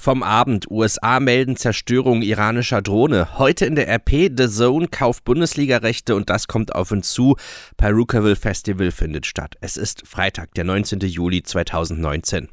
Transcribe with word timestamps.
Vom 0.00 0.22
Abend. 0.22 0.70
USA 0.70 1.20
melden 1.20 1.56
Zerstörung 1.56 2.22
iranischer 2.22 2.80
Drohne. 2.80 3.38
Heute 3.38 3.66
in 3.66 3.74
der 3.74 3.86
RP 3.86 4.30
The 4.34 4.48
Zone 4.48 4.88
kauft 4.88 5.24
Bundesligarechte 5.24 6.16
und 6.16 6.30
das 6.30 6.48
kommt 6.48 6.74
auf 6.74 6.90
uns 6.90 7.12
zu. 7.12 7.36
Perukaville 7.76 8.34
Festival 8.34 8.92
findet 8.92 9.26
statt. 9.26 9.56
Es 9.60 9.76
ist 9.76 10.08
Freitag, 10.08 10.54
der 10.54 10.64
19. 10.64 11.00
Juli 11.00 11.42
2019. 11.42 12.48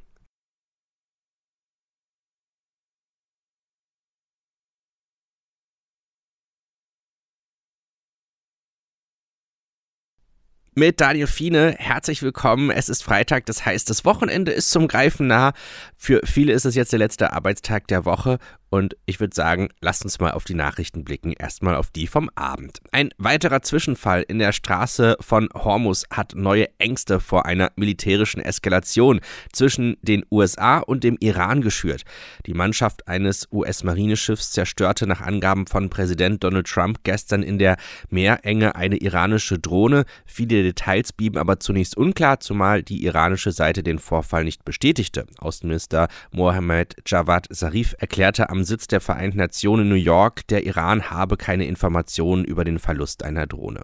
mit 10.78 11.02
Daniel 11.02 11.26
Fiene. 11.26 11.74
Herzlich 11.80 12.22
willkommen. 12.22 12.70
Es 12.70 12.88
ist 12.88 13.04
Freitag, 13.04 13.48
das 13.48 13.66
heißt, 13.66 13.90
das 13.90 14.06
Wochenende 14.06 14.52
ist 14.52 14.70
zum 14.70 14.88
Greifen 14.88 15.26
nah. 15.26 15.54
Für 15.98 16.22
viele 16.24 16.54
ist 16.54 16.66
es 16.66 16.76
jetzt 16.76 16.92
der 16.92 17.00
letzte 17.00 17.34
Arbeitstag 17.34 17.88
der 17.88 18.06
Woche 18.06 18.38
und 18.70 18.98
ich 19.06 19.20
würde 19.20 19.36
sagen, 19.36 19.70
lasst 19.80 20.04
uns 20.04 20.20
mal 20.20 20.32
auf 20.32 20.44
die 20.44 20.54
Nachrichten 20.54 21.04
blicken. 21.04 21.34
Erstmal 21.34 21.76
auf 21.76 21.90
die 21.90 22.08
vom 22.08 22.30
Abend. 22.36 22.80
Ein 22.92 23.10
weiterer 23.18 23.62
Zwischenfall 23.62 24.24
in 24.28 24.40
der 24.40 24.52
Straße 24.52 25.18
von 25.20 25.50
Hormus 25.54 26.06
hat 26.12 26.36
neue 26.36 26.68
Ängste 26.80 27.20
vor 27.20 27.46
einer 27.46 27.72
militärischen 27.76 28.42
Eskalation 28.42 29.22
zwischen 29.54 29.98
den 30.02 30.26
USA 30.32 30.80
und 30.80 31.04
dem 31.04 31.18
Iran 31.20 31.62
geschürt. 31.62 32.04
Die 32.46 32.54
Mannschaft 32.54 33.08
eines 33.08 33.48
US-Marineschiffs 33.52 34.52
zerstörte 34.52 35.08
nach 35.08 35.22
Angaben 35.22 35.68
von 35.68 35.90
Präsident 35.90 36.44
Donald 36.44 36.68
Trump 36.68 37.00
gestern 37.04 37.44
in 37.44 37.60
der 37.60 37.78
Meerenge 38.10 38.76
eine 38.76 38.98
iranische 38.98 39.60
Drohne. 39.60 40.06
Viele 40.26 40.64
Details 40.64 41.14
blieben 41.14 41.38
aber 41.38 41.60
zunächst 41.60 41.98
unklar, 41.98 42.40
zumal 42.40 42.84
die 42.84 43.04
iranische 43.06 43.52
Seite 43.52 43.84
den 43.84 44.00
Vorfall 44.00 44.44
nicht 44.44 44.66
bestätigte. 44.66 45.26
Außenminister 45.38 46.08
Mohammed 46.32 46.96
Javad 47.06 47.48
Zarif 47.52 47.96
erklärte 47.98 48.50
am 48.50 48.64
Sitz 48.68 48.88
der 48.88 49.02
Vereinten 49.02 49.38
Nationen 49.38 49.84
in 49.84 49.90
New 49.90 49.96
York, 49.96 50.46
der 50.48 50.66
Iran 50.66 51.10
habe 51.10 51.38
keine 51.38 51.66
Informationen 51.66 52.46
über 52.46 52.64
den 52.64 52.80
Verlust 52.80 53.24
einer 53.24 53.48
Drohne. 53.48 53.82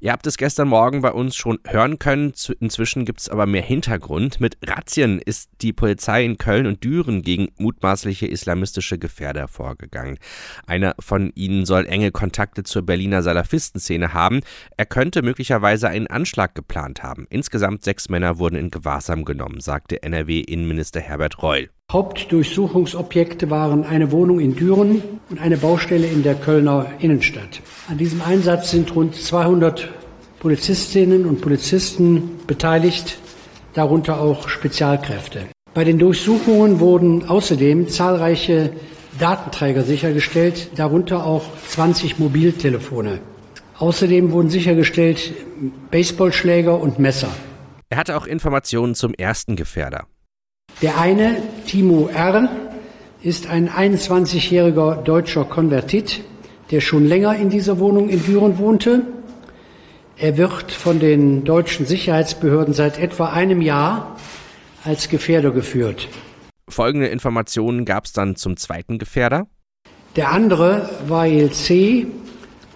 Ihr 0.00 0.12
habt 0.12 0.26
es 0.26 0.36
gestern 0.36 0.68
Morgen 0.68 1.02
bei 1.02 1.12
uns 1.12 1.36
schon 1.36 1.58
hören 1.66 1.98
können. 1.98 2.32
Inzwischen 2.60 3.04
gibt 3.04 3.20
es 3.20 3.28
aber 3.28 3.46
mehr 3.46 3.62
Hintergrund. 3.62 4.40
Mit 4.40 4.56
Razzien 4.66 5.18
ist 5.18 5.50
die 5.60 5.72
Polizei 5.72 6.24
in 6.24 6.38
Köln 6.38 6.66
und 6.66 6.82
Düren 6.82 7.22
gegen 7.22 7.48
mutmaßliche 7.58 8.26
islamistische 8.26 8.98
Gefährder 8.98 9.48
vorgegangen. 9.48 10.18
Einer 10.66 10.94
von 10.98 11.30
ihnen 11.34 11.64
soll 11.64 11.86
enge 11.86 12.10
Kontakte 12.10 12.64
zur 12.64 12.82
Berliner 12.82 13.22
Salafistenszene 13.22 14.12
haben. 14.12 14.40
Er 14.76 14.86
könnte 14.86 15.22
möglicherweise 15.22 15.88
einen 15.88 16.08
Anschlag 16.08 16.54
geplant 16.54 17.02
haben. 17.02 17.26
Insgesamt 17.30 17.84
sechs 17.84 18.08
Männer 18.08 18.38
wurden 18.38 18.56
in 18.56 18.70
Gewahrsam 18.70 19.24
genommen, 19.24 19.60
sagte 19.60 20.02
NRW-Innenminister 20.02 21.00
Herbert 21.00 21.42
Reul. 21.42 21.70
Hauptdurchsuchungsobjekte 21.92 23.50
waren 23.50 23.84
eine 23.84 24.12
Wohnung 24.12 24.40
in 24.40 24.56
Düren 24.56 25.02
und 25.28 25.38
eine 25.38 25.58
Baustelle 25.58 26.06
in 26.06 26.22
der 26.22 26.34
Kölner 26.34 26.86
Innenstadt. 27.00 27.60
An 27.86 27.98
diesem 27.98 28.22
Einsatz 28.22 28.70
sind 28.70 28.94
rund 28.96 29.14
200 29.14 29.90
Polizistinnen 30.40 31.26
und 31.26 31.42
Polizisten 31.42 32.38
beteiligt, 32.46 33.18
darunter 33.74 34.22
auch 34.22 34.48
Spezialkräfte. 34.48 35.48
Bei 35.74 35.84
den 35.84 35.98
Durchsuchungen 35.98 36.80
wurden 36.80 37.28
außerdem 37.28 37.88
zahlreiche 37.88 38.70
Datenträger 39.18 39.82
sichergestellt, 39.82 40.70
darunter 40.76 41.26
auch 41.26 41.44
20 41.68 42.18
Mobiltelefone. 42.18 43.18
Außerdem 43.78 44.32
wurden 44.32 44.48
sichergestellt 44.48 45.34
Baseballschläger 45.90 46.80
und 46.80 46.98
Messer. 46.98 47.28
Er 47.90 47.98
hatte 47.98 48.16
auch 48.16 48.24
Informationen 48.26 48.94
zum 48.94 49.12
ersten 49.12 49.56
Gefährder. 49.56 50.06
Der 50.80 50.98
eine, 50.98 51.36
Timo 51.66 52.08
R., 52.08 52.48
ist 53.22 53.48
ein 53.48 53.68
21-jähriger 53.68 55.02
deutscher 55.02 55.44
Konvertit, 55.44 56.24
der 56.70 56.80
schon 56.80 57.06
länger 57.06 57.36
in 57.36 57.50
dieser 57.50 57.78
Wohnung 57.78 58.08
in 58.08 58.24
Düren 58.24 58.58
wohnte. 58.58 59.02
Er 60.16 60.36
wird 60.36 60.72
von 60.72 60.98
den 60.98 61.44
deutschen 61.44 61.86
Sicherheitsbehörden 61.86 62.74
seit 62.74 62.98
etwa 62.98 63.30
einem 63.30 63.60
Jahr 63.60 64.16
als 64.84 65.08
Gefährder 65.08 65.52
geführt. 65.52 66.08
Folgende 66.68 67.08
Informationen 67.08 67.84
gab 67.84 68.06
es 68.06 68.12
dann 68.12 68.34
zum 68.36 68.56
zweiten 68.56 68.98
Gefährder. 68.98 69.46
Der 70.16 70.30
andere, 70.30 70.90
Wael 71.08 71.50
C., 71.50 72.06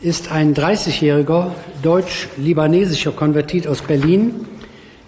ist 0.00 0.30
ein 0.30 0.54
30-jähriger 0.54 1.52
deutsch-libanesischer 1.82 3.12
Konvertit 3.12 3.66
aus 3.66 3.80
Berlin, 3.82 4.46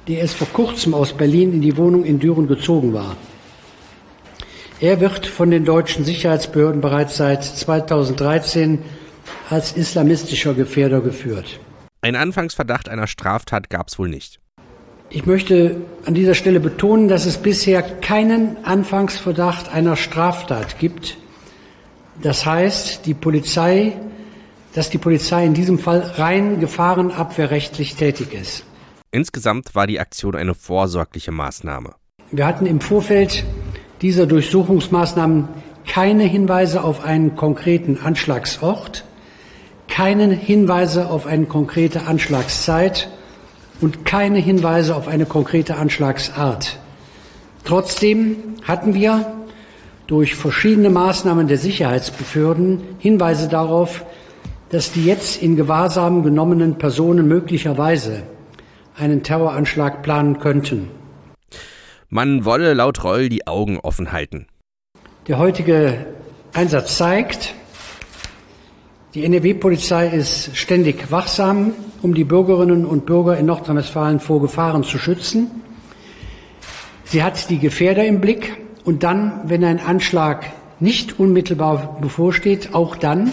der 0.08 0.20
erst 0.20 0.36
vor 0.36 0.48
kurzem 0.48 0.94
aus 0.94 1.12
Berlin 1.12 1.52
in 1.52 1.60
die 1.60 1.76
Wohnung 1.76 2.04
in 2.04 2.18
Düren 2.18 2.48
gezogen 2.48 2.94
war. 2.94 3.16
Er 4.80 5.00
wird 5.00 5.26
von 5.26 5.50
den 5.50 5.64
deutschen 5.64 6.04
Sicherheitsbehörden 6.04 6.80
bereits 6.80 7.16
seit 7.16 7.44
2013 7.44 8.78
als 9.50 9.72
islamistischer 9.72 10.54
Gefährder 10.54 11.00
geführt. 11.00 11.60
Ein 12.00 12.16
Anfangsverdacht 12.16 12.88
einer 12.88 13.06
Straftat 13.06 13.70
gab 13.70 13.88
es 13.88 13.98
wohl 13.98 14.08
nicht. 14.08 14.40
Ich 15.10 15.26
möchte 15.26 15.76
an 16.04 16.14
dieser 16.14 16.34
Stelle 16.34 16.60
betonen, 16.60 17.08
dass 17.08 17.26
es 17.26 17.38
bisher 17.38 17.82
keinen 17.82 18.64
Anfangsverdacht 18.64 19.72
einer 19.72 19.96
Straftat 19.96 20.78
gibt. 20.78 21.16
Das 22.22 22.46
heißt, 22.46 23.04
die 23.06 23.14
Polizei, 23.14 23.94
dass 24.74 24.90
die 24.90 24.98
Polizei 24.98 25.44
in 25.44 25.54
diesem 25.54 25.78
Fall 25.78 26.00
rein 26.16 26.60
gefahrenabwehrrechtlich 26.60 27.96
tätig 27.96 28.32
ist. 28.32 28.64
Insgesamt 29.10 29.74
war 29.74 29.86
die 29.86 30.00
Aktion 30.00 30.34
eine 30.34 30.54
vorsorgliche 30.54 31.32
Maßnahme. 31.32 31.94
Wir 32.30 32.46
hatten 32.46 32.66
im 32.66 32.80
Vorfeld 32.80 33.44
dieser 34.02 34.26
Durchsuchungsmaßnahmen 34.26 35.48
keine 35.86 36.24
Hinweise 36.24 36.84
auf 36.84 37.02
einen 37.02 37.34
konkreten 37.34 37.98
Anschlagsort, 37.98 39.04
keine 39.88 40.34
Hinweise 40.34 41.08
auf 41.08 41.26
eine 41.26 41.46
konkrete 41.46 42.02
Anschlagszeit 42.02 43.08
und 43.80 44.04
keine 44.04 44.38
Hinweise 44.38 44.94
auf 44.94 45.08
eine 45.08 45.24
konkrete 45.24 45.76
Anschlagsart. 45.76 46.78
Trotzdem 47.64 48.36
hatten 48.64 48.92
wir 48.92 49.32
durch 50.06 50.34
verschiedene 50.34 50.90
Maßnahmen 50.90 51.48
der 51.48 51.58
Sicherheitsbehörden 51.58 52.80
Hinweise 52.98 53.48
darauf, 53.48 54.04
dass 54.68 54.92
die 54.92 55.06
jetzt 55.06 55.42
in 55.42 55.56
Gewahrsam 55.56 56.22
genommenen 56.22 56.76
Personen 56.76 57.26
möglicherweise 57.26 58.22
einen 58.98 59.22
Terroranschlag 59.22 60.02
planen 60.02 60.38
könnten. 60.38 60.90
Man 62.08 62.44
wolle 62.44 62.74
laut 62.74 63.04
Reul 63.04 63.28
die 63.28 63.46
Augen 63.46 63.78
offen 63.78 64.12
halten. 64.12 64.46
Der 65.26 65.38
heutige 65.38 66.06
Einsatz 66.54 66.96
zeigt, 66.96 67.54
die 69.14 69.24
NRW-Polizei 69.24 70.08
ist 70.08 70.56
ständig 70.56 71.10
wachsam, 71.10 71.72
um 72.02 72.14
die 72.14 72.24
Bürgerinnen 72.24 72.86
und 72.86 73.06
Bürger 73.06 73.36
in 73.36 73.46
Nordrhein-Westfalen 73.46 74.20
vor 74.20 74.40
Gefahren 74.40 74.84
zu 74.84 74.98
schützen. 74.98 75.50
Sie 77.04 77.22
hat 77.22 77.50
die 77.50 77.58
Gefährder 77.58 78.04
im 78.04 78.20
Blick 78.20 78.58
und 78.84 79.02
dann, 79.02 79.40
wenn 79.44 79.64
ein 79.64 79.80
Anschlag 79.80 80.46
nicht 80.80 81.18
unmittelbar 81.18 81.98
bevorsteht, 82.00 82.74
auch 82.74 82.96
dann. 82.96 83.32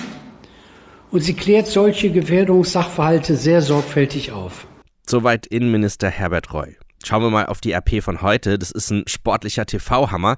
Und 1.12 1.24
sie 1.24 1.34
klärt 1.34 1.68
solche 1.68 2.12
Gefährdungssachverhalte 2.12 3.36
sehr 3.36 3.62
sorgfältig 3.62 4.32
auf. 4.32 4.68
Soweit 5.08 5.46
Innenminister 5.46 6.10
Herbert 6.10 6.52
Reul. 6.54 6.76
Schauen 7.04 7.22
wir 7.22 7.30
mal 7.30 7.46
auf 7.46 7.62
die 7.62 7.74
RP 7.74 8.02
von 8.02 8.24
heute. 8.24 8.58
Das 8.58 8.72
ist 8.72 8.90
ein 8.90 9.04
sportlicher 9.08 9.68
TV-Hammer. 9.68 10.38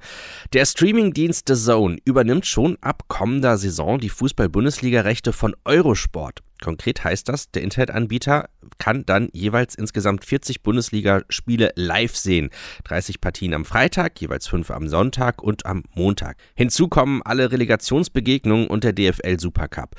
Der 0.51 0.66
Streamingdienst 0.66 1.47
The 1.47 1.55
Zone 1.55 1.97
übernimmt 2.03 2.45
schon 2.45 2.78
ab 2.81 3.03
kommender 3.07 3.57
Saison 3.57 4.00
die 4.00 4.09
Fußball-Bundesliga-Rechte 4.09 5.31
von 5.31 5.55
Eurosport. 5.63 6.41
Konkret 6.62 7.03
heißt 7.03 7.29
das, 7.29 7.51
der 7.51 7.62
Internetanbieter 7.62 8.50
kann 8.78 9.06
dann 9.06 9.29
jeweils 9.34 9.75
insgesamt 9.75 10.25
40 10.25 10.63
Bundesligaspiele 10.63 11.72
live 11.75 12.16
sehen. 12.16 12.50
30 12.85 13.22
Partien 13.22 13.53
am 13.53 13.66
Freitag, 13.66 14.19
jeweils 14.19 14.47
5 14.47 14.72
am 14.72 14.88
Sonntag 14.88 15.41
und 15.41 15.66
am 15.66 15.84
Montag. 15.94 16.38
Hinzu 16.56 16.88
kommen 16.88 17.22
alle 17.23 17.52
Relegationsbegegnungen 17.52 18.67
und 18.67 18.84
der 18.84 18.93
DFL 18.93 19.40
Supercup. 19.40 19.96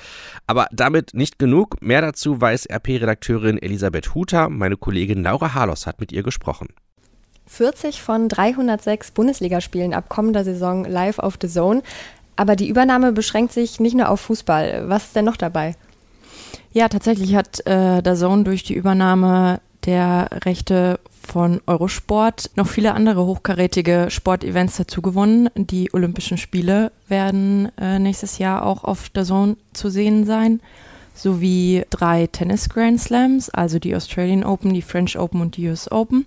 Aber 0.47 0.67
damit 0.73 1.15
nicht 1.15 1.38
genug. 1.38 1.81
Mehr 1.83 2.00
dazu 2.00 2.41
weiß 2.41 2.67
RP-Redakteurin 2.71 3.61
Elisabeth 3.61 4.15
Huter. 4.15 4.49
Meine 4.49 4.77
Kollegin 4.77 5.23
Laura 5.23 5.55
Harlos 5.55 5.87
hat 5.87 6.00
mit 6.00 6.12
ihr 6.12 6.23
gesprochen. 6.23 6.69
40 7.47 8.03
von 8.03 8.29
306 8.29 9.12
Bundesligaspielen 9.12 9.94
ab 9.94 10.09
kommender 10.09 10.44
Saison 10.44 10.85
live 10.85 11.19
auf 11.19 11.38
The 11.41 11.49
Zone. 11.49 11.83
Aber 12.37 12.55
die 12.55 12.69
Übernahme 12.69 13.12
beschränkt 13.12 13.53
sich 13.53 13.81
nicht 13.81 13.97
nur 13.97 14.09
auf 14.09 14.21
Fußball. 14.21 14.88
Was 14.88 15.06
ist 15.06 15.17
denn 15.17 15.25
noch 15.25 15.37
dabei? 15.37 15.75
Ja, 16.73 16.88
tatsächlich 16.88 17.35
hat 17.35 17.67
äh, 17.67 18.03
der 18.03 18.15
Zone 18.15 18.44
durch 18.44 18.62
die 18.62 18.75
Übernahme 18.75 19.61
der 19.85 20.29
Rechte 20.44 21.00
von 21.26 21.61
Eurosport 21.67 22.50
noch 22.56 22.67
viele 22.67 22.94
andere 22.94 23.25
hochkarätige 23.25 24.06
Sportevents 24.11 24.76
dazu 24.76 25.03
gewonnen. 25.03 25.49
Die 25.55 25.93
Olympischen 25.93 26.38
Spiele 26.38 26.93
werden 27.09 27.70
äh, 27.79 27.99
nächstes 27.99 28.38
Jahr 28.38 28.65
auch 28.65 28.85
auf 28.85 29.09
der 29.11 29.25
Zone 29.25 29.56
zu 29.73 29.88
sehen 29.91 30.25
sein, 30.25 30.61
sowie 31.15 31.85
drei 31.91 32.26
Tennis 32.26 32.69
Grand 32.69 33.00
Slams, 33.00 33.50
also 33.50 33.79
die 33.79 33.94
Australian 33.94 34.44
Open, 34.44 34.75
die 34.75 34.82
French 34.82 35.19
Open 35.19 35.41
und 35.41 35.56
die 35.56 35.69
US 35.69 35.91
Open. 35.91 36.26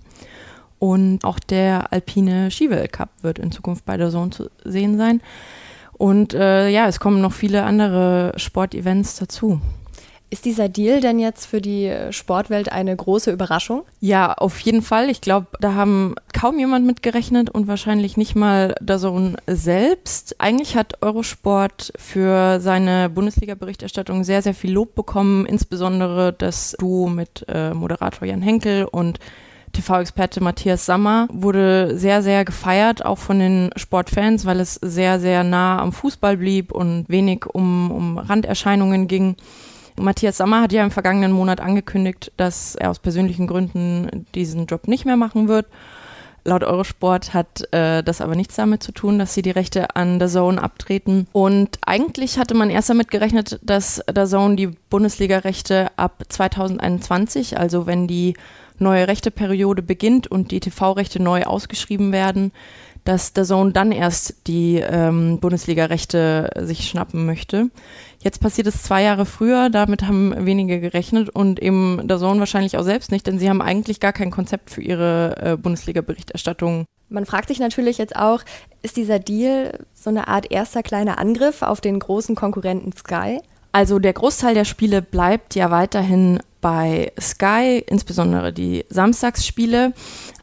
und 0.79 1.23
auch 1.23 1.37
der 1.37 1.93
alpine 1.93 2.49
Skiweltcup 2.49 3.09
wird 3.21 3.37
in 3.37 3.51
Zukunft 3.51 3.85
bei 3.85 3.97
der 3.97 4.09
Zone 4.09 4.31
zu 4.31 4.49
sehen 4.65 4.97
sein. 4.97 5.21
Und 5.93 6.33
äh, 6.33 6.69
ja, 6.69 6.87
es 6.87 6.99
kommen 6.99 7.21
noch 7.21 7.33
viele 7.33 7.63
andere 7.63 8.33
Sportevents 8.37 9.17
dazu. 9.17 9.61
Ist 10.31 10.45
dieser 10.45 10.69
Deal 10.69 11.01
denn 11.01 11.19
jetzt 11.19 11.45
für 11.45 11.59
die 11.59 11.93
Sportwelt 12.11 12.71
eine 12.71 12.95
große 12.95 13.29
Überraschung? 13.29 13.83
Ja, 13.99 14.31
auf 14.31 14.61
jeden 14.61 14.81
Fall. 14.81 15.09
Ich 15.09 15.19
glaube, 15.19 15.47
da 15.59 15.73
haben 15.73 16.15
kaum 16.33 16.57
jemand 16.57 16.85
mit 16.85 17.03
gerechnet 17.03 17.49
und 17.49 17.67
wahrscheinlich 17.67 18.15
nicht 18.15 18.33
mal 18.33 18.73
Dazone 18.79 19.35
selbst. 19.45 20.39
Eigentlich 20.39 20.77
hat 20.77 21.01
Eurosport 21.01 21.91
für 21.97 22.61
seine 22.61 23.09
Bundesliga-Berichterstattung 23.09 24.23
sehr, 24.23 24.41
sehr 24.41 24.53
viel 24.53 24.71
Lob 24.71 24.95
bekommen, 24.95 25.45
insbesondere 25.45 26.31
das 26.31 26.77
Duo 26.79 27.09
mit 27.09 27.43
äh, 27.49 27.73
Moderator 27.73 28.25
Jan 28.25 28.41
Henkel 28.41 28.85
und 28.85 29.19
TV-Experte 29.73 30.41
Matthias 30.41 30.85
Sammer 30.85 31.27
wurde 31.29 31.97
sehr, 31.97 32.21
sehr 32.21 32.45
gefeiert, 32.45 33.05
auch 33.05 33.17
von 33.17 33.39
den 33.39 33.69
Sportfans, 33.75 34.45
weil 34.45 34.61
es 34.61 34.75
sehr, 34.75 35.19
sehr 35.19 35.43
nah 35.43 35.81
am 35.81 35.91
Fußball 35.91 36.37
blieb 36.37 36.71
und 36.71 37.05
wenig 37.09 37.45
um, 37.47 37.91
um 37.91 38.17
Randerscheinungen 38.17 39.09
ging. 39.09 39.35
Matthias 39.99 40.37
Sammer 40.37 40.61
hat 40.61 40.73
ja 40.73 40.83
im 40.83 40.91
vergangenen 40.91 41.31
Monat 41.31 41.59
angekündigt, 41.59 42.31
dass 42.37 42.75
er 42.75 42.89
aus 42.89 42.99
persönlichen 42.99 43.47
Gründen 43.47 44.25
diesen 44.35 44.65
Job 44.65 44.87
nicht 44.87 45.05
mehr 45.05 45.17
machen 45.17 45.47
wird. 45.47 45.67
Laut 46.43 46.63
Eurosport 46.63 47.35
hat 47.35 47.71
äh, 47.71 48.01
das 48.01 48.19
aber 48.19 48.35
nichts 48.35 48.55
damit 48.55 48.81
zu 48.81 48.91
tun, 48.91 49.19
dass 49.19 49.35
sie 49.35 49.43
die 49.43 49.51
Rechte 49.51 49.95
an 49.95 50.17
der 50.17 50.27
Zone 50.27 50.61
abtreten. 50.61 51.27
Und 51.33 51.77
eigentlich 51.85 52.39
hatte 52.39 52.55
man 52.55 52.71
erst 52.71 52.89
damit 52.89 53.11
gerechnet, 53.11 53.59
dass 53.61 54.01
der 54.11 54.25
Zone 54.25 54.55
die 54.55 54.67
Bundesliga-Rechte 54.67 55.91
ab 55.97 56.23
2021, 56.27 57.59
also 57.59 57.85
wenn 57.85 58.07
die 58.07 58.33
neue 58.79 59.07
Rechteperiode 59.07 59.83
beginnt 59.83 60.25
und 60.25 60.49
die 60.49 60.59
TV-Rechte 60.59 61.21
neu 61.21 61.43
ausgeschrieben 61.43 62.11
werden, 62.11 62.51
dass 63.03 63.33
der 63.33 63.45
Zone 63.45 63.71
dann 63.71 63.91
erst 63.91 64.47
die 64.47 64.75
ähm, 64.77 65.39
Bundesliga-Rechte 65.39 66.51
sich 66.59 66.87
schnappen 66.87 67.25
möchte. 67.25 67.69
Jetzt 68.19 68.39
passiert 68.39 68.67
es 68.67 68.83
zwei 68.83 69.01
Jahre 69.01 69.25
früher, 69.25 69.69
damit 69.69 70.03
haben 70.03 70.45
wenige 70.45 70.79
gerechnet 70.79 71.29
und 71.29 71.59
eben 71.59 72.07
der 72.07 72.19
Zone 72.19 72.39
wahrscheinlich 72.39 72.77
auch 72.77 72.83
selbst 72.83 73.11
nicht, 73.11 73.25
denn 73.25 73.39
sie 73.39 73.49
haben 73.49 73.61
eigentlich 73.61 73.99
gar 73.99 74.13
kein 74.13 74.29
Konzept 74.29 74.69
für 74.69 74.81
ihre 74.81 75.35
äh, 75.41 75.57
Bundesliga-Berichterstattung. 75.57 76.85
Man 77.09 77.25
fragt 77.25 77.47
sich 77.49 77.59
natürlich 77.59 77.97
jetzt 77.97 78.15
auch, 78.15 78.41
ist 78.83 78.95
dieser 78.95 79.19
Deal 79.19 79.79
so 79.93 80.09
eine 80.09 80.27
Art 80.27 80.51
erster 80.51 80.83
kleiner 80.83 81.17
Angriff 81.17 81.61
auf 81.61 81.81
den 81.81 81.99
großen 81.99 82.35
Konkurrenten 82.35 82.93
Sky? 82.93 83.39
Also 83.71 83.99
der 83.99 84.13
Großteil 84.13 84.53
der 84.53 84.65
Spiele 84.65 85.01
bleibt 85.01 85.55
ja 85.55 85.71
weiterhin 85.71 86.39
bei 86.61 87.11
Sky, 87.19 87.83
insbesondere 87.87 88.53
die 88.53 88.85
Samstagsspiele. 88.89 89.93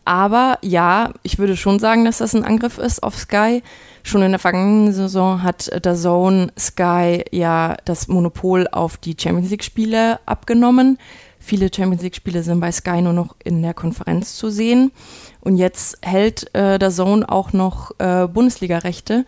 Aber 0.04 0.58
ja, 0.62 1.12
ich 1.22 1.38
würde 1.38 1.56
schon 1.56 1.78
sagen, 1.78 2.04
dass 2.04 2.18
das 2.18 2.34
ein 2.34 2.44
Angriff 2.44 2.78
ist 2.78 3.02
auf 3.02 3.16
Sky. 3.16 3.62
Schon 4.02 4.22
in 4.22 4.30
der 4.30 4.38
vergangenen 4.38 4.92
Saison 4.92 5.42
hat 5.42 5.70
der 5.84 5.94
Zone 5.94 6.48
Sky 6.58 7.24
ja 7.30 7.76
das 7.84 8.08
Monopol 8.08 8.66
auf 8.72 8.96
die 8.96 9.16
Champions 9.18 9.50
League-Spiele 9.50 10.18
abgenommen. 10.24 10.98
Viele 11.38 11.70
Champions 11.74 12.02
League-Spiele 12.02 12.42
sind 12.42 12.60
bei 12.60 12.72
Sky 12.72 13.02
nur 13.02 13.12
noch 13.12 13.36
in 13.44 13.62
der 13.62 13.74
Konferenz 13.74 14.36
zu 14.36 14.50
sehen. 14.50 14.92
Und 15.40 15.56
jetzt 15.56 15.98
hält 16.02 16.54
äh, 16.54 16.78
Zone 16.90 17.28
auch 17.28 17.52
noch 17.52 17.92
äh, 17.98 18.26
Bundesliga-Rechte. 18.26 19.24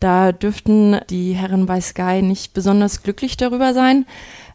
Da 0.00 0.32
dürften 0.32 0.98
die 1.10 1.34
Herren 1.34 1.66
bei 1.66 1.80
Sky 1.80 2.22
nicht 2.22 2.54
besonders 2.54 3.02
glücklich 3.02 3.36
darüber 3.36 3.74
sein. 3.74 4.06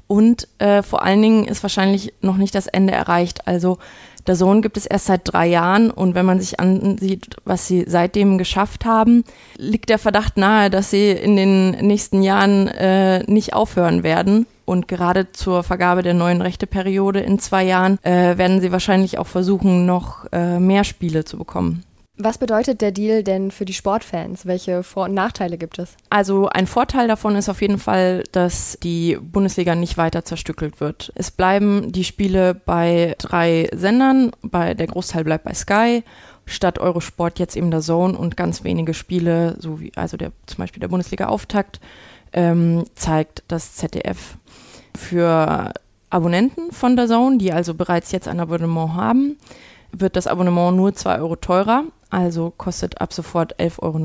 Und 0.07 0.47
äh, 0.59 0.83
vor 0.83 1.03
allen 1.03 1.21
Dingen 1.21 1.45
ist 1.45 1.63
wahrscheinlich 1.63 2.13
noch 2.21 2.37
nicht 2.37 2.53
das 2.53 2.67
Ende 2.67 2.93
erreicht. 2.93 3.47
Also 3.47 3.79
der 4.27 4.35
Sohn 4.35 4.61
gibt 4.61 4.77
es 4.77 4.85
erst 4.85 5.05
seit 5.05 5.21
drei 5.23 5.45
Jahren 5.47 5.91
und 5.91 6.15
wenn 6.15 6.25
man 6.25 6.39
sich 6.39 6.59
ansieht, 6.59 7.35
was 7.45 7.67
sie 7.67 7.85
seitdem 7.87 8.37
geschafft 8.39 8.85
haben, 8.85 9.23
liegt 9.57 9.89
der 9.89 9.99
Verdacht 9.99 10.37
nahe, 10.37 10.71
dass 10.71 10.89
sie 10.89 11.11
in 11.11 11.35
den 11.35 11.71
nächsten 11.85 12.23
Jahren 12.23 12.67
äh, 12.67 13.23
nicht 13.31 13.53
aufhören 13.53 14.03
werden. 14.03 14.47
Und 14.65 14.87
gerade 14.87 15.31
zur 15.31 15.61
Vergabe 15.61 16.01
der 16.01 16.15
neuen 16.15 16.41
Rechteperiode 16.41 17.19
in 17.19 17.37
zwei 17.37 17.63
Jahren 17.63 17.99
äh, 18.03 18.35
werden 18.39 18.61
sie 18.61 18.71
wahrscheinlich 18.71 19.19
auch 19.19 19.27
versuchen, 19.27 19.85
noch 19.85 20.25
äh, 20.31 20.59
mehr 20.59 20.83
Spiele 20.83 21.23
zu 21.23 21.37
bekommen. 21.37 21.83
Was 22.17 22.37
bedeutet 22.37 22.81
der 22.81 22.91
Deal 22.91 23.23
denn 23.23 23.51
für 23.51 23.65
die 23.65 23.73
Sportfans? 23.73 24.45
Welche 24.45 24.83
Vor- 24.83 25.05
und 25.05 25.13
Nachteile 25.13 25.57
gibt 25.57 25.79
es? 25.79 25.95
Also 26.09 26.47
ein 26.47 26.65
Vorteil 26.65 27.09
davon 27.09 27.35
ist 27.35 27.49
auf 27.49 27.61
jeden 27.61 27.77
Fall, 27.77 28.23
dass 28.31 28.77
die 28.81 29.17
Bundesliga 29.21 29.75
nicht 29.75 29.97
weiter 29.97 30.23
zerstückelt 30.23 30.79
wird. 30.79 31.11
Es 31.15 31.29
bleiben 31.29 31.91
die 31.91 32.05
Spiele 32.05 32.53
bei 32.53 33.15
drei 33.17 33.69
Sendern, 33.73 34.31
bei 34.41 34.73
der 34.73 34.87
Großteil 34.87 35.25
bleibt 35.25 35.43
bei 35.43 35.53
Sky 35.53 36.03
statt 36.45 36.79
Eurosport 36.79 37.39
jetzt 37.39 37.55
eben 37.55 37.71
der 37.71 37.81
Zone 37.81 38.17
und 38.17 38.37
ganz 38.37 38.63
wenige 38.63 38.93
Spiele, 38.93 39.55
so 39.59 39.79
wie 39.79 39.91
also 39.95 40.17
der, 40.17 40.31
zum 40.45 40.57
Beispiel 40.59 40.79
der 40.79 40.87
Bundesliga-Auftakt, 40.87 41.79
ähm, 42.33 42.85
zeigt 42.95 43.43
das 43.47 43.75
ZDF. 43.75 44.37
Für 44.95 45.73
Abonnenten 46.09 46.71
von 46.71 46.95
der 46.95 47.07
Zone, 47.07 47.37
die 47.37 47.51
also 47.51 47.73
bereits 47.73 48.11
jetzt 48.11 48.27
ein 48.27 48.39
Abonnement 48.39 48.93
haben, 48.93 49.37
wird 49.91 50.15
das 50.15 50.27
Abonnement 50.27 50.75
nur 50.75 50.93
2 50.93 51.19
Euro 51.19 51.35
teurer, 51.35 51.85
also 52.09 52.53
kostet 52.55 53.01
ab 53.01 53.11
sofort 53.13 53.59
11,99 53.59 53.81
Euro 53.81 53.99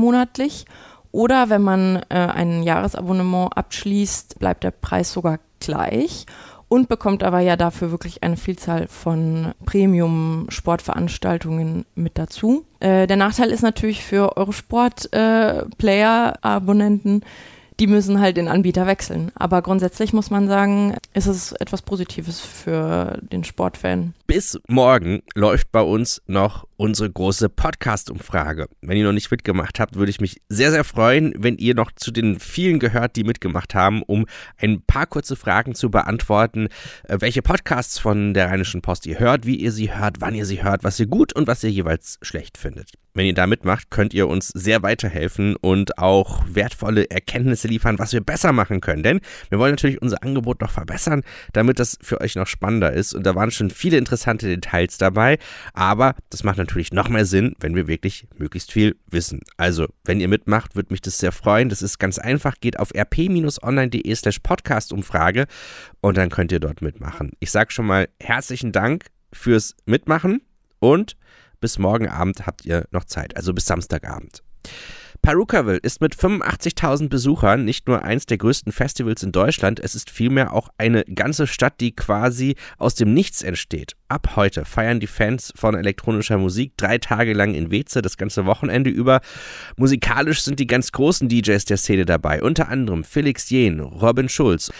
monatlich. 0.00 0.64
Oder 1.12 1.50
wenn 1.50 1.62
man 1.62 1.96
äh, 2.08 2.14
ein 2.14 2.62
Jahresabonnement 2.62 3.54
abschließt, 3.56 4.38
bleibt 4.38 4.62
der 4.64 4.70
Preis 4.70 5.12
sogar 5.12 5.40
gleich 5.58 6.24
und 6.68 6.88
bekommt 6.88 7.24
aber 7.24 7.40
ja 7.40 7.56
dafür 7.56 7.90
wirklich 7.90 8.22
eine 8.22 8.36
Vielzahl 8.36 8.86
von 8.86 9.54
Premium-Sportveranstaltungen 9.66 11.84
mit 11.96 12.16
dazu. 12.16 12.64
Äh, 12.78 13.08
der 13.08 13.16
Nachteil 13.16 13.50
ist 13.50 13.62
natürlich 13.62 14.04
für 14.04 14.36
Eurosport-Player-Abonnenten, 14.36 17.22
äh, 17.22 17.26
die 17.80 17.86
müssen 17.86 18.20
halt 18.20 18.36
den 18.36 18.46
Anbieter 18.46 18.86
wechseln. 18.86 19.32
Aber 19.34 19.62
grundsätzlich 19.62 20.12
muss 20.12 20.30
man 20.30 20.48
sagen, 20.48 20.96
ist 21.14 21.26
es 21.26 21.52
etwas 21.52 21.80
Positives 21.80 22.38
für 22.38 23.18
den 23.22 23.42
Sportfan. 23.42 24.12
Bis 24.26 24.60
morgen 24.68 25.22
läuft 25.34 25.72
bei 25.72 25.80
uns 25.80 26.20
noch 26.26 26.66
unsere 26.76 27.10
große 27.10 27.48
Podcast-Umfrage. 27.48 28.68
Wenn 28.82 28.98
ihr 28.98 29.04
noch 29.04 29.12
nicht 29.12 29.30
mitgemacht 29.30 29.80
habt, 29.80 29.96
würde 29.96 30.10
ich 30.10 30.20
mich 30.20 30.42
sehr, 30.50 30.70
sehr 30.70 30.84
freuen, 30.84 31.32
wenn 31.38 31.56
ihr 31.56 31.74
noch 31.74 31.90
zu 31.92 32.10
den 32.10 32.38
vielen 32.38 32.80
gehört, 32.80 33.16
die 33.16 33.24
mitgemacht 33.24 33.74
haben, 33.74 34.02
um 34.02 34.26
ein 34.58 34.82
paar 34.82 35.06
kurze 35.06 35.34
Fragen 35.34 35.74
zu 35.74 35.90
beantworten. 35.90 36.68
Äh, 37.04 37.16
welche 37.20 37.40
Podcasts 37.42 37.98
von 37.98 38.34
der 38.34 38.48
Rheinischen 38.48 38.82
Post 38.82 39.06
ihr 39.06 39.18
hört, 39.18 39.46
wie 39.46 39.56
ihr 39.56 39.72
sie 39.72 39.94
hört, 39.94 40.20
wann 40.20 40.34
ihr 40.34 40.44
sie 40.44 40.62
hört, 40.62 40.84
was 40.84 41.00
ihr 41.00 41.06
gut 41.06 41.32
und 41.32 41.46
was 41.46 41.64
ihr 41.64 41.70
jeweils 41.70 42.18
schlecht 42.20 42.58
findet. 42.58 42.92
Wenn 43.14 43.26
ihr 43.26 43.34
da 43.34 43.46
mitmacht, 43.46 43.90
könnt 43.90 44.14
ihr 44.14 44.28
uns 44.28 44.48
sehr 44.48 44.82
weiterhelfen 44.82 45.56
und 45.56 45.98
auch 45.98 46.44
wertvolle 46.46 47.10
Erkenntnisse 47.10 47.66
liefern, 47.66 47.98
was 47.98 48.12
wir 48.12 48.20
besser 48.20 48.52
machen 48.52 48.80
können. 48.80 49.02
Denn 49.02 49.20
wir 49.48 49.58
wollen 49.58 49.72
natürlich 49.72 50.00
unser 50.00 50.22
Angebot 50.22 50.60
noch 50.60 50.70
verbessern, 50.70 51.22
damit 51.52 51.78
das 51.78 51.98
für 52.00 52.20
euch 52.20 52.36
noch 52.36 52.46
spannender 52.46 52.92
ist. 52.92 53.14
Und 53.14 53.24
da 53.26 53.34
waren 53.34 53.50
schon 53.50 53.70
viele 53.70 53.96
interessante 53.96 54.46
Details 54.46 54.98
dabei. 54.98 55.38
Aber 55.74 56.14
das 56.30 56.44
macht 56.44 56.58
natürlich 56.58 56.92
noch 56.92 57.08
mehr 57.08 57.24
Sinn, 57.24 57.54
wenn 57.58 57.74
wir 57.74 57.88
wirklich 57.88 58.28
möglichst 58.38 58.70
viel 58.70 58.96
wissen. 59.08 59.40
Also, 59.56 59.88
wenn 60.04 60.20
ihr 60.20 60.28
mitmacht, 60.28 60.76
würde 60.76 60.92
mich 60.92 61.00
das 61.00 61.18
sehr 61.18 61.32
freuen. 61.32 61.68
Das 61.68 61.82
ist 61.82 61.98
ganz 61.98 62.18
einfach. 62.18 62.54
Geht 62.60 62.78
auf 62.78 62.94
rp-online.de 62.94 64.14
slash 64.14 64.38
Podcast-Umfrage 64.38 65.46
und 66.00 66.16
dann 66.16 66.30
könnt 66.30 66.52
ihr 66.52 66.60
dort 66.60 66.80
mitmachen. 66.80 67.32
Ich 67.40 67.50
sage 67.50 67.72
schon 67.72 67.86
mal 67.86 68.08
herzlichen 68.20 68.72
Dank 68.72 69.06
fürs 69.32 69.74
Mitmachen 69.84 70.42
und 70.78 71.16
bis 71.60 71.78
morgen 71.78 72.08
Abend 72.08 72.46
habt 72.46 72.64
ihr 72.64 72.86
noch 72.90 73.04
Zeit, 73.04 73.36
also 73.36 73.52
bis 73.52 73.66
Samstagabend. 73.66 74.42
Perukaville 75.22 75.76
ist 75.76 76.00
mit 76.00 76.14
85.000 76.16 77.10
Besuchern 77.10 77.66
nicht 77.66 77.86
nur 77.86 78.02
eins 78.02 78.24
der 78.24 78.38
größten 78.38 78.72
Festivals 78.72 79.22
in 79.22 79.32
Deutschland, 79.32 79.78
es 79.78 79.94
ist 79.94 80.08
vielmehr 80.08 80.54
auch 80.54 80.70
eine 80.78 81.04
ganze 81.04 81.46
Stadt, 81.46 81.74
die 81.80 81.94
quasi 81.94 82.54
aus 82.78 82.94
dem 82.94 83.12
Nichts 83.12 83.42
entsteht. 83.42 83.96
Ab 84.08 84.34
heute 84.36 84.64
feiern 84.64 84.98
die 84.98 85.06
Fans 85.06 85.52
von 85.54 85.74
elektronischer 85.74 86.38
Musik 86.38 86.72
drei 86.78 86.96
Tage 86.96 87.34
lang 87.34 87.52
in 87.52 87.70
Weze, 87.70 88.00
das 88.00 88.16
ganze 88.16 88.46
Wochenende 88.46 88.88
über. 88.88 89.20
Musikalisch 89.76 90.40
sind 90.40 90.58
die 90.58 90.66
ganz 90.66 90.90
großen 90.90 91.28
DJs 91.28 91.66
der 91.66 91.76
Szene 91.76 92.06
dabei, 92.06 92.42
unter 92.42 92.68
anderem 92.68 93.04
Felix 93.04 93.50
Jehn, 93.50 93.80
Robin 93.80 94.30
Schulz. 94.30 94.72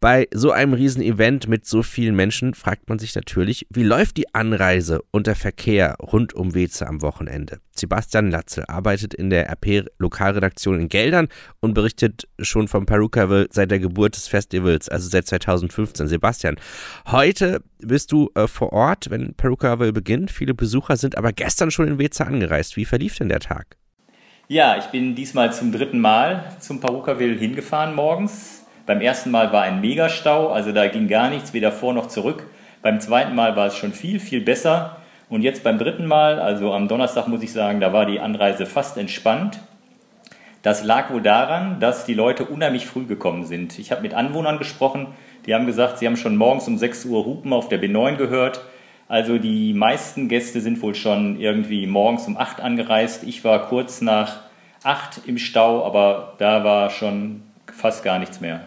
Bei 0.00 0.28
so 0.32 0.52
einem 0.52 0.74
Riesenevent 0.74 1.48
mit 1.48 1.66
so 1.66 1.82
vielen 1.82 2.14
Menschen 2.14 2.54
fragt 2.54 2.88
man 2.88 3.00
sich 3.00 3.16
natürlich, 3.16 3.66
wie 3.68 3.82
läuft 3.82 4.16
die 4.16 4.32
Anreise 4.32 5.00
und 5.10 5.26
der 5.26 5.34
Verkehr 5.34 5.96
rund 6.00 6.34
um 6.34 6.54
Weze 6.54 6.86
am 6.86 7.02
Wochenende? 7.02 7.58
Sebastian 7.74 8.30
Latze 8.30 8.68
arbeitet 8.68 9.12
in 9.12 9.28
der 9.28 9.50
RP-Lokalredaktion 9.50 10.78
in 10.78 10.88
Geldern 10.88 11.26
und 11.58 11.74
berichtet 11.74 12.28
schon 12.38 12.68
vom 12.68 12.86
Perukaville 12.86 13.48
seit 13.50 13.72
der 13.72 13.80
Geburt 13.80 14.14
des 14.14 14.28
Festivals, 14.28 14.88
also 14.88 15.08
seit 15.08 15.26
2015. 15.26 16.06
Sebastian, 16.06 16.60
heute 17.08 17.64
bist 17.78 18.12
du 18.12 18.30
äh, 18.36 18.46
vor 18.46 18.72
Ort, 18.72 19.10
wenn 19.10 19.34
Perukaville 19.34 19.92
beginnt. 19.92 20.30
Viele 20.30 20.54
Besucher 20.54 20.96
sind 20.96 21.18
aber 21.18 21.32
gestern 21.32 21.72
schon 21.72 21.88
in 21.88 21.98
Weze 21.98 22.24
angereist. 22.24 22.76
Wie 22.76 22.84
verlief 22.84 23.16
denn 23.16 23.30
der 23.30 23.40
Tag? 23.40 23.76
Ja, 24.46 24.78
ich 24.78 24.86
bin 24.86 25.16
diesmal 25.16 25.52
zum 25.52 25.72
dritten 25.72 25.98
Mal 25.98 26.56
zum 26.60 26.78
Perukaville 26.78 27.34
hingefahren 27.34 27.96
morgens 27.96 28.64
beim 28.88 29.02
ersten 29.02 29.30
Mal 29.30 29.52
war 29.52 29.64
ein 29.64 29.82
Megastau, 29.82 30.48
also 30.48 30.72
da 30.72 30.88
ging 30.88 31.08
gar 31.08 31.28
nichts, 31.28 31.52
weder 31.52 31.72
vor 31.72 31.92
noch 31.92 32.06
zurück. 32.06 32.46
Beim 32.80 33.00
zweiten 33.00 33.34
Mal 33.34 33.54
war 33.54 33.66
es 33.66 33.76
schon 33.76 33.92
viel, 33.92 34.18
viel 34.18 34.40
besser. 34.40 34.96
Und 35.28 35.42
jetzt 35.42 35.62
beim 35.62 35.76
dritten 35.76 36.06
Mal, 36.06 36.40
also 36.40 36.72
am 36.72 36.88
Donnerstag 36.88 37.28
muss 37.28 37.42
ich 37.42 37.52
sagen, 37.52 37.80
da 37.80 37.92
war 37.92 38.06
die 38.06 38.18
Anreise 38.18 38.64
fast 38.64 38.96
entspannt. 38.96 39.60
Das 40.62 40.84
lag 40.84 41.10
wohl 41.10 41.20
daran, 41.20 41.80
dass 41.80 42.06
die 42.06 42.14
Leute 42.14 42.46
unheimlich 42.46 42.86
früh 42.86 43.04
gekommen 43.04 43.44
sind. 43.44 43.78
Ich 43.78 43.92
habe 43.92 44.00
mit 44.00 44.14
Anwohnern 44.14 44.56
gesprochen, 44.56 45.08
die 45.44 45.54
haben 45.54 45.66
gesagt, 45.66 45.98
sie 45.98 46.06
haben 46.06 46.16
schon 46.16 46.36
morgens 46.36 46.66
um 46.66 46.78
6 46.78 47.04
Uhr 47.04 47.26
Hupen 47.26 47.52
auf 47.52 47.68
der 47.68 47.82
B9 47.82 48.16
gehört. 48.16 48.62
Also 49.06 49.36
die 49.36 49.74
meisten 49.74 50.30
Gäste 50.30 50.62
sind 50.62 50.80
wohl 50.80 50.94
schon 50.94 51.38
irgendwie 51.38 51.86
morgens 51.86 52.26
um 52.26 52.38
8 52.38 52.62
angereist. 52.62 53.24
Ich 53.24 53.44
war 53.44 53.68
kurz 53.68 54.00
nach 54.00 54.44
8 54.82 55.26
im 55.26 55.36
Stau, 55.36 55.84
aber 55.84 56.36
da 56.38 56.64
war 56.64 56.88
schon 56.88 57.42
fast 57.70 58.02
gar 58.02 58.18
nichts 58.18 58.40
mehr. 58.40 58.62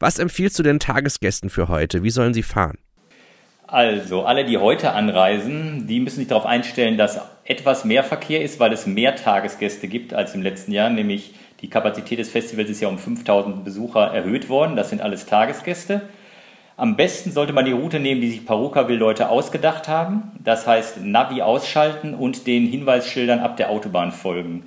Was 0.00 0.18
empfiehlst 0.18 0.58
du 0.58 0.62
den 0.62 0.78
Tagesgästen 0.78 1.50
für 1.50 1.68
heute? 1.68 2.04
Wie 2.04 2.10
sollen 2.10 2.32
sie 2.32 2.44
fahren? 2.44 2.78
Also, 3.66 4.22
alle, 4.22 4.44
die 4.44 4.56
heute 4.56 4.92
anreisen, 4.92 5.86
die 5.86 6.00
müssen 6.00 6.20
sich 6.20 6.28
darauf 6.28 6.46
einstellen, 6.46 6.96
dass 6.96 7.20
etwas 7.44 7.84
mehr 7.84 8.04
Verkehr 8.04 8.42
ist, 8.42 8.60
weil 8.60 8.72
es 8.72 8.86
mehr 8.86 9.16
Tagesgäste 9.16 9.88
gibt 9.88 10.14
als 10.14 10.34
im 10.34 10.42
letzten 10.42 10.72
Jahr. 10.72 10.88
Nämlich 10.88 11.34
die 11.60 11.68
Kapazität 11.68 12.18
des 12.18 12.30
Festivals 12.30 12.70
ist 12.70 12.80
ja 12.80 12.88
um 12.88 12.98
5000 12.98 13.64
Besucher 13.64 14.06
erhöht 14.14 14.48
worden. 14.48 14.76
Das 14.76 14.90
sind 14.90 15.02
alles 15.02 15.26
Tagesgäste. 15.26 16.02
Am 16.76 16.96
besten 16.96 17.32
sollte 17.32 17.52
man 17.52 17.64
die 17.64 17.72
Route 17.72 17.98
nehmen, 17.98 18.20
die 18.20 18.30
sich 18.30 18.46
Parukaville-Leute 18.46 19.28
ausgedacht 19.28 19.88
haben. 19.88 20.30
Das 20.38 20.66
heißt, 20.66 21.04
Navi 21.04 21.42
ausschalten 21.42 22.14
und 22.14 22.46
den 22.46 22.68
Hinweisschildern 22.68 23.40
ab 23.40 23.56
der 23.56 23.70
Autobahn 23.70 24.12
folgen. 24.12 24.64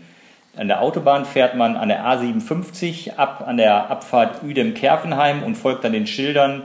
An 0.57 0.67
der 0.67 0.81
Autobahn 0.81 1.23
fährt 1.23 1.55
man 1.55 1.77
an 1.77 1.87
der 1.87 2.05
A57 2.05 3.15
ab 3.15 3.45
an 3.47 3.55
der 3.55 3.89
Abfahrt 3.89 4.43
Uedem-Kerpenheim 4.43 5.43
und 5.43 5.55
folgt 5.55 5.85
dann 5.85 5.93
den 5.93 6.07
Schildern 6.07 6.63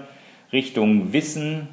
Richtung 0.52 1.12
Wissen, 1.12 1.68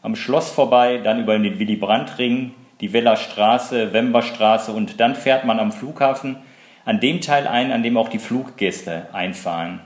am 0.00 0.14
Schloss 0.14 0.50
vorbei, 0.50 1.00
dann 1.02 1.20
über 1.20 1.36
den 1.36 1.58
Willy-Brandt-Ring, 1.58 2.52
die 2.80 2.92
Weller 2.92 3.16
Straße, 3.16 3.92
Wemberstraße 3.92 4.70
und 4.70 5.00
dann 5.00 5.16
fährt 5.16 5.44
man 5.44 5.58
am 5.58 5.72
Flughafen 5.72 6.36
an 6.84 7.00
dem 7.00 7.20
Teil 7.20 7.48
ein, 7.48 7.72
an 7.72 7.82
dem 7.82 7.96
auch 7.96 8.08
die 8.08 8.20
Fluggäste 8.20 9.08
einfahren. 9.12 9.80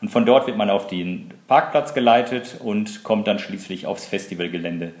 Und 0.00 0.08
von 0.08 0.26
dort 0.26 0.48
wird 0.48 0.56
man 0.56 0.68
auf 0.68 0.88
den 0.88 1.30
Parkplatz 1.46 1.94
geleitet 1.94 2.56
und 2.58 3.04
kommt 3.04 3.28
dann 3.28 3.38
schließlich 3.38 3.86
aufs 3.86 4.06
Festivalgelände. 4.06 4.94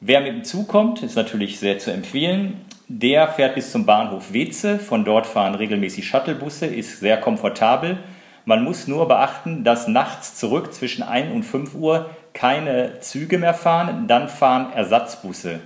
Wer 0.00 0.20
mit 0.20 0.32
dem 0.32 0.44
Zug 0.44 0.68
kommt, 0.68 1.02
ist 1.02 1.16
natürlich 1.16 1.58
sehr 1.58 1.78
zu 1.78 1.90
empfehlen. 1.90 2.60
Der 2.86 3.28
fährt 3.28 3.56
bis 3.56 3.72
zum 3.72 3.84
Bahnhof 3.84 4.32
Weze. 4.32 4.78
Von 4.78 5.04
dort 5.04 5.26
fahren 5.26 5.56
regelmäßig 5.56 6.06
Shuttlebusse, 6.06 6.66
ist 6.66 7.00
sehr 7.00 7.18
komfortabel. 7.18 7.98
Man 8.44 8.62
muss 8.62 8.86
nur 8.86 9.08
beachten, 9.08 9.64
dass 9.64 9.88
nachts 9.88 10.36
zurück 10.36 10.72
zwischen 10.72 11.02
1 11.02 11.34
und 11.34 11.42
5 11.42 11.74
Uhr 11.74 12.10
keine 12.32 13.00
Züge 13.00 13.38
mehr 13.38 13.54
fahren, 13.54 14.06
dann 14.06 14.28
fahren 14.28 14.72
Ersatzbusse. 14.72 15.60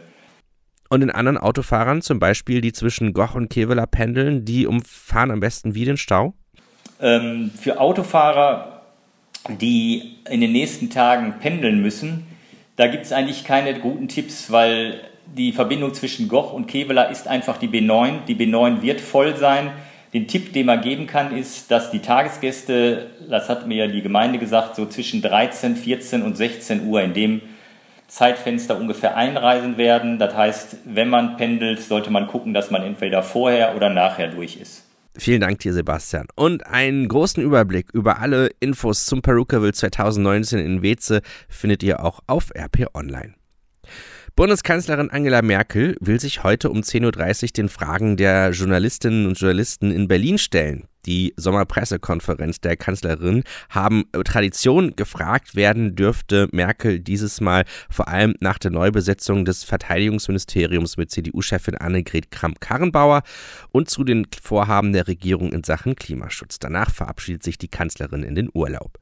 Und 0.88 1.00
den 1.00 1.10
anderen 1.10 1.38
Autofahrern, 1.38 2.02
zum 2.02 2.18
Beispiel 2.18 2.60
die 2.60 2.72
zwischen 2.72 3.12
Goch 3.12 3.34
und 3.34 3.50
Kevela 3.50 3.86
pendeln, 3.86 4.44
die 4.44 4.66
umfahren 4.66 5.30
am 5.30 5.40
besten 5.40 5.74
wie 5.74 5.84
den 5.84 5.96
Stau? 5.96 6.34
Ähm, 7.00 7.50
für 7.58 7.78
Autofahrer, 7.78 8.82
die 9.48 10.16
in 10.28 10.40
den 10.40 10.52
nächsten 10.52 10.90
Tagen 10.90 11.34
pendeln 11.40 11.82
müssen, 11.82 12.26
da 12.76 12.86
gibt 12.86 13.04
es 13.04 13.12
eigentlich 13.12 13.44
keine 13.44 13.74
guten 13.78 14.08
Tipps, 14.08 14.50
weil 14.50 15.00
die 15.26 15.52
Verbindung 15.52 15.94
zwischen 15.94 16.28
Goch 16.28 16.52
und 16.52 16.66
Kevela 16.66 17.04
ist 17.04 17.28
einfach 17.28 17.58
die 17.58 17.68
B9. 17.68 18.24
Die 18.26 18.34
B9 18.34 18.82
wird 18.82 19.00
voll 19.00 19.36
sein. 19.36 19.72
Den 20.12 20.28
Tipp, 20.28 20.52
den 20.52 20.66
man 20.66 20.82
geben 20.82 21.06
kann, 21.06 21.34
ist, 21.36 21.70
dass 21.70 21.90
die 21.90 22.00
Tagesgäste, 22.00 23.06
das 23.30 23.48
hat 23.48 23.66
mir 23.66 23.86
ja 23.86 23.86
die 23.86 24.02
Gemeinde 24.02 24.38
gesagt, 24.38 24.76
so 24.76 24.84
zwischen 24.84 25.22
13, 25.22 25.76
14 25.76 26.22
und 26.22 26.36
16 26.36 26.86
Uhr 26.86 27.00
in 27.00 27.14
dem 27.14 27.40
Zeitfenster 28.08 28.76
ungefähr 28.76 29.16
einreisen 29.16 29.78
werden. 29.78 30.18
Das 30.18 30.36
heißt, 30.36 30.76
wenn 30.84 31.08
man 31.08 31.38
pendelt, 31.38 31.80
sollte 31.80 32.10
man 32.10 32.26
gucken, 32.26 32.52
dass 32.52 32.70
man 32.70 32.82
entweder 32.82 33.22
vorher 33.22 33.74
oder 33.74 33.88
nachher 33.88 34.28
durch 34.28 34.56
ist. 34.56 34.84
Vielen 35.16 35.42
Dank 35.42 35.58
dir, 35.58 35.74
Sebastian. 35.74 36.26
Und 36.36 36.66
einen 36.66 37.06
großen 37.06 37.42
Überblick 37.42 37.92
über 37.92 38.20
alle 38.20 38.50
Infos 38.60 39.04
zum 39.04 39.20
Perukaville 39.20 39.72
2019 39.72 40.58
in 40.58 40.82
Weze 40.82 41.20
findet 41.48 41.82
ihr 41.82 42.02
auch 42.02 42.20
auf 42.26 42.50
RP 42.56 42.86
Online. 42.94 43.34
Bundeskanzlerin 44.34 45.10
Angela 45.10 45.42
Merkel 45.42 45.96
will 46.00 46.18
sich 46.18 46.42
heute 46.42 46.70
um 46.70 46.80
10.30 46.80 47.44
Uhr 47.44 47.48
den 47.50 47.68
Fragen 47.68 48.16
der 48.16 48.50
Journalistinnen 48.52 49.26
und 49.26 49.38
Journalisten 49.38 49.90
in 49.90 50.08
Berlin 50.08 50.38
stellen. 50.38 50.88
Die 51.06 51.34
Sommerpressekonferenz 51.36 52.60
der 52.60 52.76
Kanzlerin 52.76 53.42
haben 53.70 54.04
Tradition 54.24 54.94
gefragt 54.94 55.56
werden 55.56 55.96
dürfte 55.96 56.48
Merkel 56.52 57.00
dieses 57.00 57.40
Mal 57.40 57.64
vor 57.90 58.08
allem 58.08 58.34
nach 58.40 58.58
der 58.58 58.70
Neubesetzung 58.70 59.44
des 59.44 59.64
Verteidigungsministeriums 59.64 60.96
mit 60.96 61.10
CDU-Chefin 61.10 61.76
Annegret 61.76 62.30
Kramp-Karrenbauer 62.30 63.22
und 63.72 63.90
zu 63.90 64.04
den 64.04 64.26
Vorhaben 64.40 64.92
der 64.92 65.08
Regierung 65.08 65.52
in 65.52 65.64
Sachen 65.64 65.96
Klimaschutz. 65.96 66.58
Danach 66.58 66.90
verabschiedet 66.90 67.42
sich 67.42 67.58
die 67.58 67.68
Kanzlerin 67.68 68.22
in 68.22 68.34
den 68.34 68.50
Urlaub. 68.52 69.01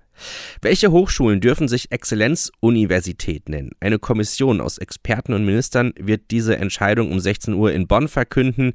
Welche 0.62 0.90
Hochschulen 0.90 1.40
dürfen 1.40 1.68
sich 1.68 1.90
Exzellenzuniversität 1.90 3.48
nennen? 3.48 3.70
Eine 3.80 3.98
Kommission 3.98 4.60
aus 4.60 4.78
Experten 4.78 5.32
und 5.32 5.44
Ministern 5.44 5.92
wird 5.98 6.30
diese 6.30 6.56
Entscheidung 6.56 7.10
um 7.10 7.20
16 7.20 7.54
Uhr 7.54 7.72
in 7.72 7.86
Bonn 7.86 8.08
verkünden. 8.08 8.72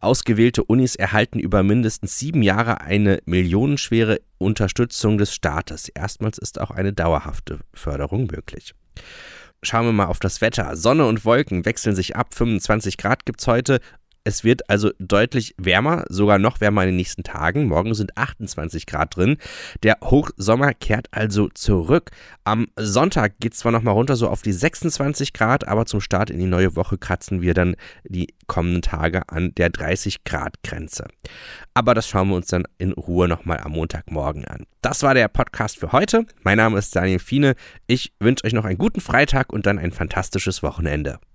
Ausgewählte 0.00 0.64
Unis 0.64 0.96
erhalten 0.96 1.38
über 1.38 1.62
mindestens 1.62 2.18
sieben 2.18 2.42
Jahre 2.42 2.80
eine 2.80 3.20
millionenschwere 3.24 4.20
Unterstützung 4.38 5.18
des 5.18 5.34
Staates. 5.34 5.88
Erstmals 5.88 6.38
ist 6.38 6.60
auch 6.60 6.70
eine 6.70 6.92
dauerhafte 6.92 7.58
Förderung 7.72 8.28
möglich. 8.30 8.74
Schauen 9.62 9.86
wir 9.86 9.92
mal 9.92 10.06
auf 10.06 10.20
das 10.20 10.40
Wetter. 10.40 10.76
Sonne 10.76 11.06
und 11.06 11.24
Wolken 11.24 11.64
wechseln 11.64 11.96
sich 11.96 12.14
ab. 12.14 12.34
25 12.34 12.98
Grad 12.98 13.26
gibt 13.26 13.40
es 13.40 13.46
heute. 13.46 13.80
Es 14.26 14.42
wird 14.42 14.68
also 14.68 14.90
deutlich 14.98 15.54
wärmer, 15.56 16.04
sogar 16.08 16.40
noch 16.40 16.60
wärmer 16.60 16.82
in 16.82 16.88
den 16.88 16.96
nächsten 16.96 17.22
Tagen. 17.22 17.68
Morgen 17.68 17.94
sind 17.94 18.18
28 18.18 18.84
Grad 18.84 19.14
drin. 19.14 19.36
Der 19.84 19.98
Hochsommer 20.02 20.74
kehrt 20.74 21.06
also 21.12 21.48
zurück. 21.50 22.10
Am 22.42 22.66
Sonntag 22.74 23.38
geht 23.38 23.52
es 23.52 23.60
zwar 23.60 23.70
nochmal 23.70 23.94
runter, 23.94 24.16
so 24.16 24.28
auf 24.28 24.42
die 24.42 24.50
26 24.50 25.32
Grad, 25.32 25.68
aber 25.68 25.86
zum 25.86 26.00
Start 26.00 26.30
in 26.30 26.40
die 26.40 26.46
neue 26.46 26.74
Woche 26.74 26.98
kratzen 26.98 27.40
wir 27.40 27.54
dann 27.54 27.76
die 28.02 28.34
kommenden 28.48 28.82
Tage 28.82 29.28
an 29.28 29.54
der 29.54 29.70
30 29.70 30.24
Grad 30.24 30.60
Grenze. 30.64 31.06
Aber 31.74 31.94
das 31.94 32.08
schauen 32.08 32.30
wir 32.30 32.34
uns 32.34 32.48
dann 32.48 32.64
in 32.78 32.94
Ruhe 32.94 33.28
nochmal 33.28 33.60
am 33.60 33.70
Montagmorgen 33.72 34.44
an. 34.44 34.66
Das 34.82 35.04
war 35.04 35.14
der 35.14 35.28
Podcast 35.28 35.78
für 35.78 35.92
heute. 35.92 36.26
Mein 36.42 36.56
Name 36.56 36.78
ist 36.78 36.96
Daniel 36.96 37.20
Fiene. 37.20 37.54
Ich 37.86 38.12
wünsche 38.18 38.44
euch 38.44 38.54
noch 38.54 38.64
einen 38.64 38.78
guten 38.78 39.00
Freitag 39.00 39.52
und 39.52 39.66
dann 39.66 39.78
ein 39.78 39.92
fantastisches 39.92 40.64
Wochenende. 40.64 41.20